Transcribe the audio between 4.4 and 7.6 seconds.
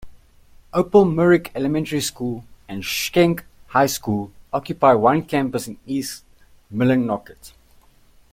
occupy one campus in East Millinocket.